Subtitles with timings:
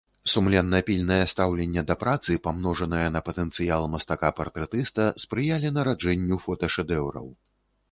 [0.31, 7.33] Сумленна-пільнае стаўленне да працы, памножанае на патэнцыял мастака-партрэціста спрыялі нараджэнню фоташэдэўраў.